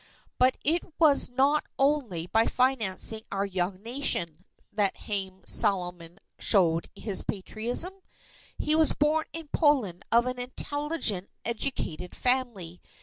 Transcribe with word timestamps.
But 0.39 0.57
it 0.63 0.81
was 0.99 1.29
not 1.29 1.63
only 1.77 2.25
by 2.25 2.47
financing 2.47 3.21
our 3.31 3.45
young 3.45 3.83
Nation, 3.83 4.41
that 4.73 4.95
Haym 5.05 5.43
Salomon 5.47 6.17
showed 6.39 6.89
his 6.95 7.21
Patriotism. 7.21 7.93
He 8.57 8.73
was 8.73 8.93
born 8.93 9.25
in 9.31 9.47
Poland 9.49 10.03
of 10.11 10.25
an 10.25 10.39
intelligent 10.39 11.29
educated 11.45 12.15
family. 12.15 12.81